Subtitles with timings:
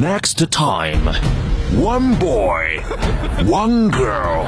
[0.00, 1.04] Next time,
[1.78, 2.80] one boy,
[3.44, 4.46] one girl.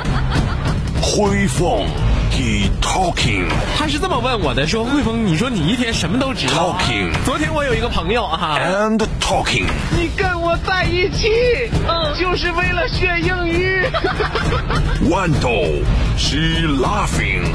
[1.02, 1.86] 灰凤
[2.30, 3.46] he talking.
[3.76, 9.66] 他是这么问我的，说汇丰，你说你一天什么都知道啊、Talking 昨天我有一个朋友啊，and talking.
[9.90, 11.28] 你跟我在一起，
[11.86, 13.84] 嗯，就是为了学英语。
[15.10, 15.84] Wando,
[16.16, 17.52] she laughing,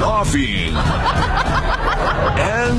[0.00, 1.87] laughing, and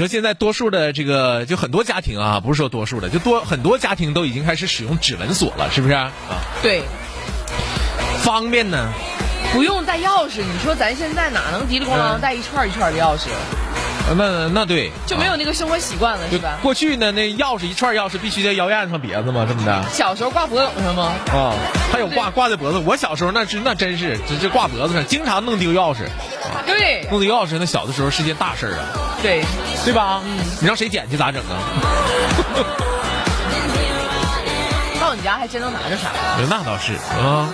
[0.00, 6.10] 说现在多数的这个就很多家庭啊，不是说多数的，就多很多家庭都已经开始使用指纹锁了，是不是啊？
[6.62, 6.82] 对，
[8.22, 8.90] 方便呢。
[9.52, 10.38] 不用带钥匙。
[10.38, 13.26] 你说咱现在哪能滴里咣啷带一串一串的钥匙，
[14.08, 16.58] 呃那那对，就没有那个生活习惯了，就是吧？
[16.62, 21.12] 过去呢，那钥匙一串钥匙必须在腰燕上别着嘛，这么的小时候挂脖梗上吗？
[21.32, 21.52] 啊，
[21.92, 22.78] 还有挂挂在脖子。
[22.78, 26.06] 我小时候那是那真是这这挂脖子上，经常弄丢钥匙，
[26.64, 28.86] 对弄丢钥匙那小的时候是件大事儿啊，
[29.20, 29.42] 对，
[29.84, 30.20] 对吧？
[30.24, 31.56] 嗯，你让谁捡去咋整啊？
[35.00, 36.10] 到你家还真能拿着啥？
[36.48, 37.48] 那倒是啊，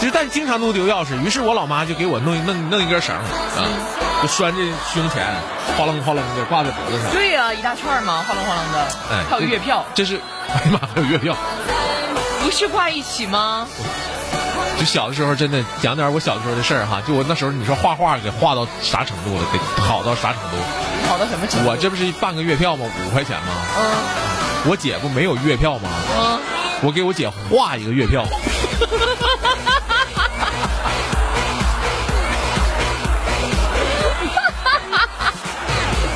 [0.00, 3.20] 就是但经常弄丢钥匙，于是我老妈就给我弄弄弄一根绳啊，
[4.22, 4.58] 就拴在
[4.94, 5.26] 胸前，
[5.76, 7.10] 哗楞哗楞的挂在脖子上。
[7.12, 8.78] 对呀、一大串嘛，哗楞哗楞的，
[9.10, 11.36] 哎，还有月票， 这是，哎呀妈，还有月票。
[12.42, 13.66] 不是挂一起吗？
[14.78, 20.56] 就小的时候真的讲点我小的时候的事儿哈，就我那时候你说画画给画到啥程度了，给好到啥程度？
[21.08, 21.70] 好到什么程度？
[21.70, 22.84] 我这不是半个月票吗？
[23.06, 23.48] 五块钱吗？
[23.78, 23.82] 嗯
[24.68, 25.88] 我姐不没有月票吗？
[26.18, 26.40] 嗯，
[26.82, 28.24] 我给我姐画一个月票。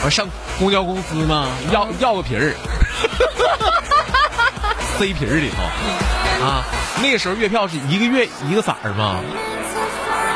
[0.03, 0.27] 我上
[0.59, 2.53] 公交公司吗，要要个皮儿，
[4.99, 5.63] 塞皮儿里头
[6.43, 6.65] 啊。
[7.03, 9.21] 那个时候月票是一个月一个色儿嘛，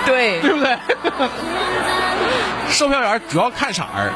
[0.07, 0.79] 对对不对？
[2.71, 4.13] 售票员主要看色儿，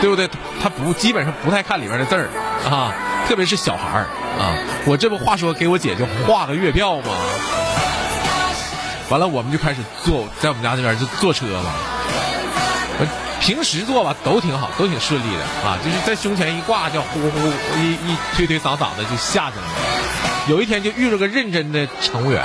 [0.00, 0.28] 对不对？
[0.62, 2.28] 他不基本上不太看里面的字儿
[2.70, 2.92] 啊，
[3.26, 4.06] 特别是小孩儿
[4.38, 4.54] 啊。
[4.84, 7.10] 我这不话说给我姐就画个月票嘛，
[9.08, 11.72] 完了我们就开始坐在我们家那边就坐车嘛。
[13.40, 17.38] 平时坐吧都挺好，都挺顺利的啊，就是在胸前一挂，叫呼呼
[17.78, 19.64] 一一推推搡搡的就下去了。
[20.48, 22.40] 有一天就遇着个认真的乘务员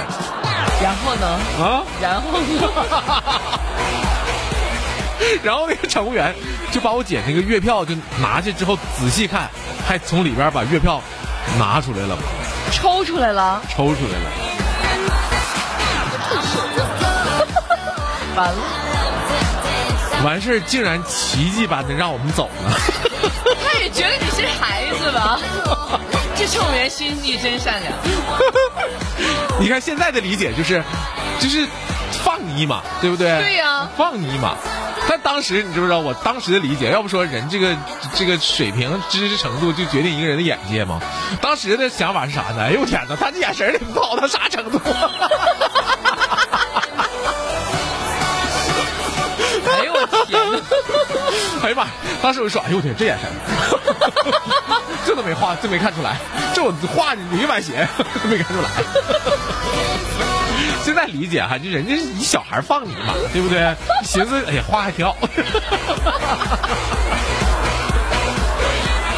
[0.82, 1.28] 然后呢？
[1.60, 1.84] 啊。
[2.02, 2.70] 然后呢？
[5.44, 6.34] 然后那个乘务员
[6.72, 9.48] 就把我姐那个月票就拿去之后仔细看，
[9.88, 11.00] 还从里边把月票
[11.60, 12.18] 拿出来了，
[12.72, 14.26] 抽出来了，抽出来了。
[18.36, 18.58] 完了，
[20.24, 22.72] 完事儿竟然奇迹般的让我们走了。
[23.64, 25.40] 他也觉得你是孩子吧？
[26.42, 27.94] 这乘务员心地真善良。
[29.62, 30.84] 你看现在的理解就是，
[31.40, 31.68] 就是
[32.26, 33.28] 放你一马，对不对？
[33.44, 34.56] 对呀放你一马。
[35.08, 36.00] 但当时你知不知道？
[36.00, 37.78] 我当时的理解，要不说人这个
[38.16, 41.00] 这个水平、知识程度就决定一个人的眼界吗？
[41.44, 42.64] 当时的想法是啥呢？
[42.64, 44.82] 哎呦我天哪，他这眼神儿得好到啥程度？
[49.74, 50.60] 哎呦我天哪！
[51.64, 51.86] 哎呀妈！
[52.20, 53.34] 当时我就说，哎呦我天，这眼神儿，
[55.12, 56.16] 这都没画，这没看出来，
[56.54, 57.86] 这我画你一碗血
[58.24, 58.70] 都没看出来。
[60.86, 63.76] 现在理解哈，就人家是一小孩放你嘛，对不对？
[64.06, 65.18] 寻思，哎呀，画还挺好。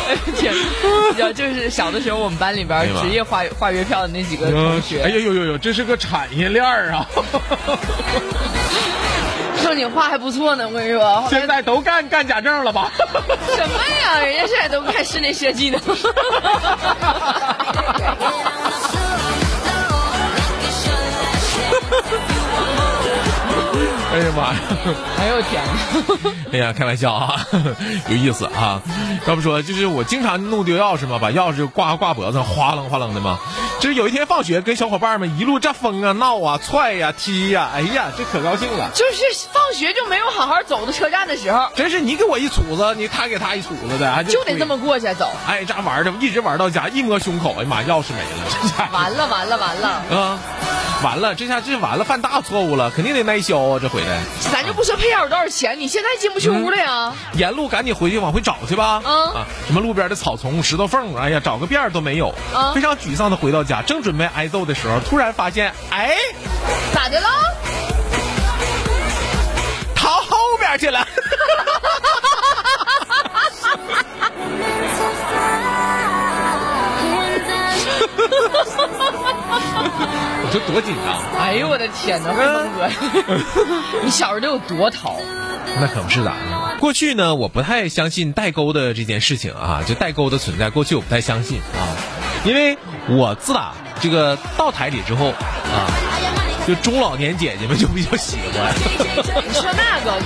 [0.10, 7.08] 哎天，你知道，就是小的时候我们班里边职业画画月票的那几个同学，哎呦呦呦呦，这是个产业链儿啊！
[9.64, 11.26] 正经话还不错呢，我跟你说。
[11.30, 12.92] 现在都干干假证了吧？
[13.56, 14.20] 什么呀？
[14.24, 15.80] 人家现在都干室内设计呢。
[24.14, 24.60] 哎呀妈呀！
[25.18, 26.32] 哎呦我天哪！
[26.54, 27.46] 哎呀，开玩笑啊，
[28.10, 28.80] 有意思啊。
[29.26, 33.40] 要不说，就是我经常弄丢钥匙嘛，把钥匙挂挂脖子上，哗楞哗楞的嘛。
[33.80, 38.92] 就是有一天放学，跟小伙伴们一路这疯啊、闹啊、踹呀、踢呀，哎呀，这可高兴了。
[38.94, 45.32] 就是放学就没有好好走到车站的时候，真是你给我一杵子，你他给他一杵子的，哎就得这么过去走。
[45.48, 49.88] 哎，这样玩的，一直玩到家，一摸胸口，哎呀妈，钥匙没了，完了完了完了！
[50.16, 50.40] 啊，
[51.04, 54.20] 完了，这下这完了，犯大错误了，肯定得耐销啊，这回来。
[54.52, 57.14] 咱就不说配钥匙多少钱，你现在进不去屋了呀？
[57.34, 59.02] 沿路赶紧回去往回找去吧。
[59.06, 62.34] 嗯啊，什么路边的草丛、石头缝，哎呀，找个遍儿都没有。
[62.56, 66.16] 嗯非常沮丧的回到家，正准备挨揍的时候，突然发现，哎，
[66.94, 67.28] 咋的了？
[69.94, 71.06] 逃后边去了。
[80.54, 82.88] 这多紧张，哎呦我的天哪，魏峰哥，
[84.06, 85.20] 你小时候得有多淘？
[85.82, 86.78] 那可不是咋的。
[86.80, 91.90] 过去呢，我不太相信代沟的这件事情啊，就代沟的存在，过去我不太相信啊，
[92.46, 92.78] 因为
[93.10, 95.90] 我自打这个到台里之后啊，
[96.68, 98.74] 就中老年姐姐们就比较喜欢。
[99.46, 100.18] 你说那个，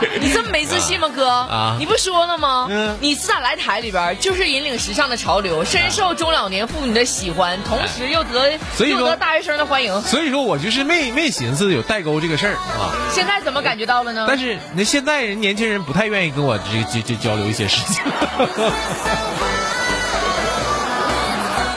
[0.20, 1.28] 你你这么没自信吗，哥？
[1.28, 2.66] 啊你不说了吗？
[2.70, 10.00] 嗯你自打来台里边，就是引领时尚的潮流，深受中老年妇女的喜欢，同时又得所以又得大学生的欢迎。
[10.02, 12.94] 所以说我就是没没寻思有代沟这个事儿啊。
[13.10, 14.24] 现在怎么感觉到了呢？
[14.28, 18.02] 但是那现在人年轻人不太愿意跟我这这这交流一些事情，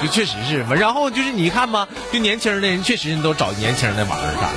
[0.02, 0.76] 就确实是嘛。
[0.76, 4.50] 然后就是你看吧，就年轻的人确实都找年轻人的玩儿啥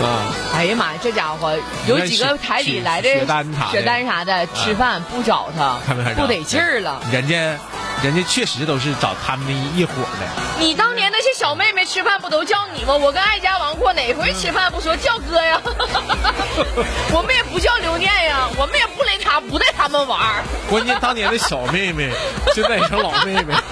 [0.00, 1.56] 的，啊，哎呀妈呀，这家伙
[1.86, 7.00] 有几个台里来的雪丹啥的雪丹啥的，吃饭不找他看没看，不得劲儿了。
[7.10, 7.56] 人家
[8.02, 9.46] 人家确实都是找他们
[9.76, 10.26] 一伙儿的。
[10.60, 12.94] 你当年那些小妹妹吃饭不都叫你吗？
[12.94, 15.60] 我跟爱家王阔哪回吃饭不说叫哥呀？
[17.12, 20.44] 我们也不叫留念呀，我们也不雷他，不带他们玩儿。
[20.70, 22.12] 关键当年的小妹妹，
[22.54, 23.54] 现在也成老妹妹。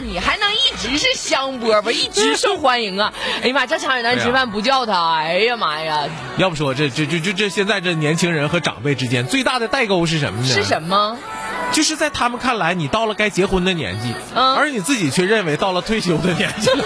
[0.00, 3.12] 那你还能一直是香饽饽，一直受欢迎啊？
[3.44, 6.04] 哎呀妈，这长远男吃饭不叫他，哎呀妈呀，
[6.38, 10.48] 要不说这这这这这现在这年轻人和长辈之间最大的代沟是什么呢？
[10.48, 11.18] 是什么？
[11.70, 16.70] 就是在他们看来，你到了该结婚的年纪，嗯而你自己却认为到了退休的年纪。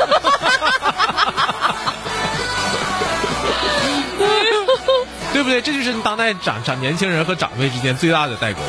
[5.33, 5.61] 对不对？
[5.61, 8.61] 这就是当代长长年轻人和长辈之间最大的代沟。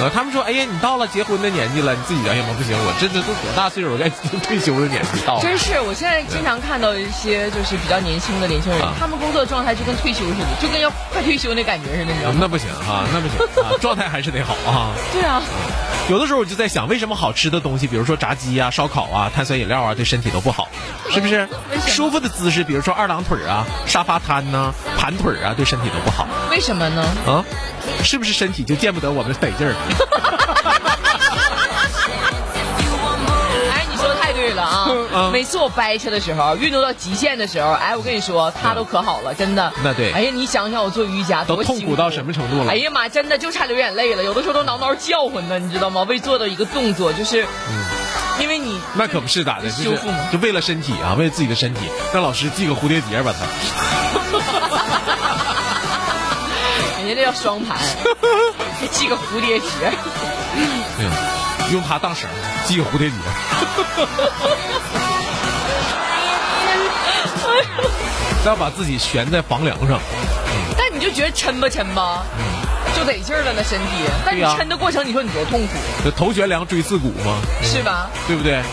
[0.00, 4.08] 呃，他们说，哎呀，你到了结婚的年纪了，你自己哎呀妈不行，我这这都多大岁数，我该
[4.42, 5.40] 退休的年纪到了。
[5.40, 12.38] 真是，我现在经常看到一些就是比较年轻的年轻人，啊他们工作状态就跟退休似的，就跟要快退休那感觉似的，你知道吗？
[12.40, 14.90] 那不行哈、那不行啊，状态还是得好啊。
[15.12, 15.40] 对啊，
[16.10, 20.68] 有的时候我就在想，为什么好吃的东西，比如说炸鸡啊、烧烤啊、碳酸饮料啊，对身体都不好？
[21.10, 21.48] 是不是
[21.86, 27.02] 舒服的姿势，比如说二郎腿啊、沙发瘫呐、盘腿啊，对身体都不好为什么呢？
[27.26, 27.44] 啊？
[28.02, 29.74] 是不是身体就见不得我们得劲儿？
[35.32, 39.72] 每次我掰扯的时候，运动到极限的时候，哎，我跟你说，他都可好了，真的。
[39.82, 40.12] 那对。
[40.12, 42.72] 哎呀，你想想我做瑜伽都多痛苦到什么程度了。
[42.72, 46.02] 哎呀妈，真的就差流眼泪了，有的时候都挠挠叫唤呢，你知道吗？
[46.02, 47.46] 为做的一个动作，就是，
[48.40, 50.18] 因为你那可不是咋的，就是修复嘛。
[50.32, 53.44] 就为了身体啊，为了自己的身体，让老师系个蝴蝶结吧他。
[56.98, 57.76] 人家这叫双盘，
[58.80, 59.66] 还系个蝴蝶结。
[60.96, 61.06] 对，
[61.72, 62.28] 用它当绳
[62.66, 63.16] 系个蝴蝶结。
[68.44, 69.98] 再 要把自己悬在房梁上，
[70.76, 72.22] 但你就觉得抻吧抻吧，
[72.94, 73.86] 就得劲儿了那身体。
[74.24, 75.72] 但你抻的过程，你说你多痛苦，
[76.04, 78.10] 就头悬梁锥刺股嘛，是吧？
[78.26, 78.56] 对不对？
[78.56, 78.64] 啊，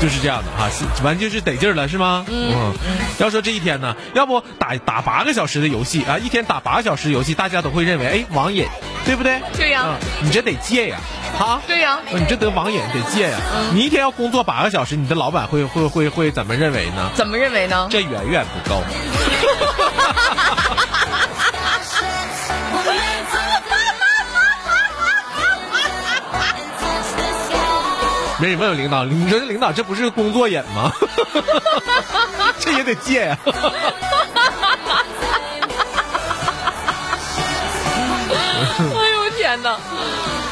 [0.00, 2.24] 就是这样的哈，是完就是得劲儿了，是吗？
[2.28, 2.72] 嗯。
[3.18, 8.66] 要说这一天呢，要不打打八个小时的游戏啊，一天打八个小时游戏，大家都会认为哎网瘾，
[9.04, 9.40] 对不对？
[9.54, 10.96] 对呀啊你这得戒呀，
[11.38, 11.60] 哈。
[11.66, 13.38] 对呀、哦你这得网瘾得戒呀！
[13.72, 17.10] 你一天要工作八个小时，你的老板会会会会怎么认为呢？
[17.14, 17.88] 怎么认为呢？
[17.90, 18.82] 这远远不够。
[28.38, 30.92] 没人问问领导，你说这领导这不是工作瘾吗？
[32.60, 33.38] 这也得戒呀、
[38.78, 39.78] 哎呦天哪！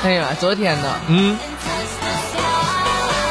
[0.05, 1.39] 哎呀，昨天呢，嗯。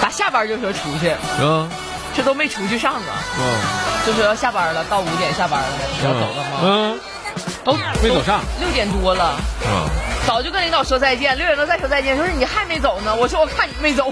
[0.02, 1.70] 打下班就说出去，嗯
[2.16, 3.60] 这都没出去上啊，嗯
[4.06, 5.68] 就说要下班了，到五点下班了，
[6.04, 6.60] 要走了吗？
[6.64, 7.00] 嗯。
[7.64, 8.42] 都没走上。
[8.60, 9.88] 六点多了，嗯，
[10.28, 14.12] 早就跟领导说再见，六点多再说再见，说你还没走呢，我说我看你没走，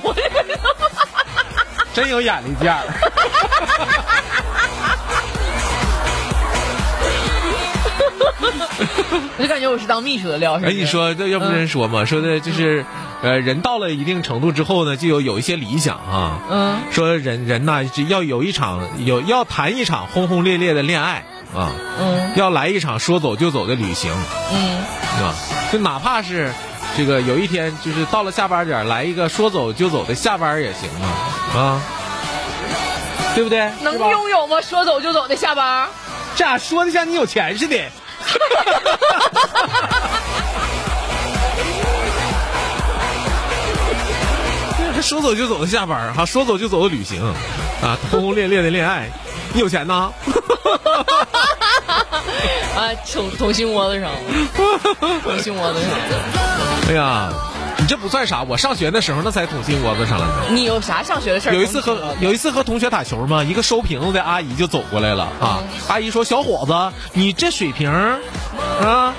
[1.94, 2.82] 真有眼力见儿。
[9.38, 10.60] 我就感觉我是当秘书的料。
[10.64, 12.86] 哎，你说这要不人说嘛，说的就是，
[13.22, 16.40] 呃，人到了一定程度之后呢，就有有一些理想啊。
[16.50, 21.26] 嗯，说人人呐，只要有一场有要谈一场轰轰烈烈的恋爱
[21.56, 24.12] 啊，嗯要来一场说走就走的旅行
[24.54, 24.84] 嗯，
[25.18, 25.36] 是吧，
[25.72, 26.52] 就哪怕是
[26.96, 31.08] 这个有一天就是到了下班点儿来一个说走就走的下班也行啊
[31.60, 31.82] 啊，
[33.36, 33.70] 对不对？
[33.82, 34.62] 能拥有吗？
[34.62, 35.88] 说走就走的下班。
[36.34, 37.76] 这咋说的像你有钱似的？
[44.96, 47.22] 这 说走就走的下班哈，说走就走的旅行，
[47.82, 49.10] 啊，轰轰烈烈的恋爱，
[49.54, 50.12] 你有钱呐？
[52.76, 54.18] 啊，捅捅心窝子上了，
[55.24, 55.98] 捅心窝子上了。
[56.90, 57.51] 哎呀，你
[57.92, 60.34] 这不算啥，我上学的时候那才捅心窝子上了呢。
[60.52, 61.54] 你有啥上学的事儿？
[61.54, 69.14] 有一次和有一次和同学打球嘛，一个收瓶子的阿姨就走过来了啊，阿姨说：“小伙子，你这水平啊，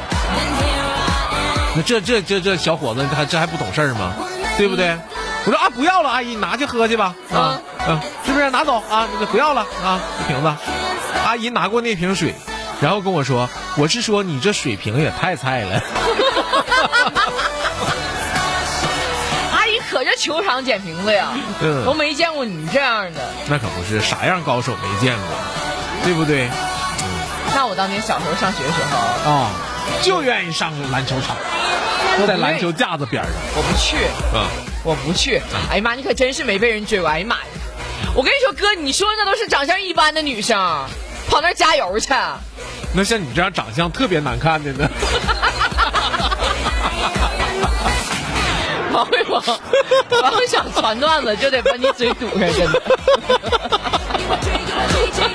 [1.76, 4.14] 那这这这这小伙子他这还不懂事儿吗？
[4.56, 4.96] 对不对？”
[5.44, 8.50] 我说啊，不要了，阿姨，你拿去喝去吧，啊啊，是不是？
[8.50, 10.50] 拿走啊，那个不要了啊，这瓶子。
[11.26, 12.34] 阿姨拿过那瓶水，
[12.80, 15.82] 然后跟我说：“我是说你这水平也太菜了。”
[20.22, 23.20] 球场捡瓶子呀，嗯都没见过你这样的。
[23.48, 25.26] 那可不是啥样高手没见过，
[26.04, 26.48] 对不对？
[27.54, 28.76] 那我当年小时候上学的时
[29.24, 29.50] 候，啊，
[30.00, 31.36] 就愿意上篮球场，
[32.26, 33.96] 在篮球架子边上我不去，
[34.32, 34.46] 嗯。
[34.84, 35.40] 我不去。
[35.70, 37.08] 哎呀妈，你可真是没被人追过。
[37.08, 37.42] 哎呀妈呀！
[38.16, 40.58] 我跟你说，哥，你说的那都是长相一般的女生，
[41.28, 42.12] 跑那加油去。
[42.92, 44.88] 那像你这样长相特别难看的呢？
[49.02, 49.42] 王慧萌，
[50.11, 52.66] 我要想传段子，就得把你嘴堵上， 真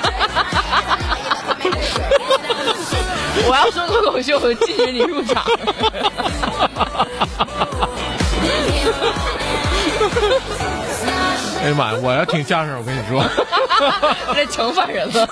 [0.00, 0.08] 的。
[3.46, 5.44] 我要说脱口秀，我就禁止你入场。
[11.60, 11.98] 哎呀妈呀！
[12.02, 13.22] 我要听相声，我跟你说，
[14.34, 15.28] 这惩罚人了。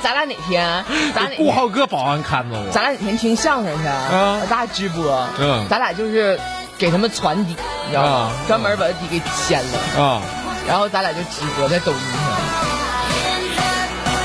[0.00, 0.84] 哎，咱俩哪天？
[1.14, 1.30] 咱？
[1.36, 2.70] 顾浩哥保安看着我。
[2.72, 3.86] 咱俩哪天听相声去？
[3.88, 5.26] 啊咱俩直播。
[5.38, 6.38] 嗯咱俩就是
[6.78, 7.54] 给他们传底，
[7.86, 8.32] 你知道吗啊？
[8.48, 10.22] 专门把底给掀了，啊，
[10.66, 12.30] 然后咱俩就直播在抖音上。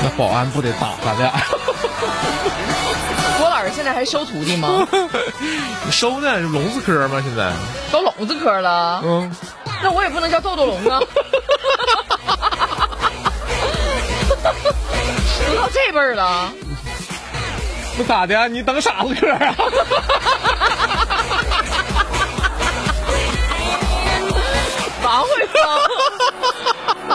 [0.02, 1.32] 那保安不得打咱俩？
[3.38, 4.86] 郭老师现在还收徒弟吗？
[5.90, 6.38] 收呢？
[6.38, 7.20] 聋子科吗？
[7.24, 7.52] 现在？
[7.92, 9.00] 都聋子科了。
[9.04, 9.30] 嗯，
[9.82, 11.00] 那我也不能叫豆豆龙啊。
[15.46, 16.52] 都到这辈儿了，
[17.98, 18.48] 那咋的？
[18.48, 19.54] 你等傻子哥啊？
[25.04, 25.62] 王慧峰，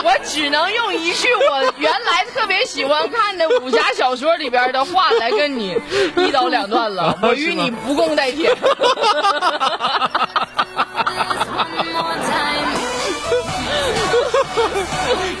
[0.02, 5.78] 我只能用一句我原来特别喜欢看的武侠小说里边的话来跟你
[6.16, 7.18] 一刀两断了。
[7.22, 8.50] 我与你不共戴天。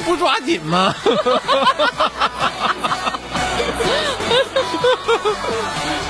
[0.04, 0.94] 不抓紧吗？
[4.96, 6.01] 哈哈哈